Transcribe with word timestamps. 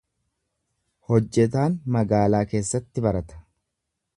Hojjetaan 1.09 1.75
magaalaa 1.97 2.43
keessatti 2.55 3.05
barata. 3.09 3.43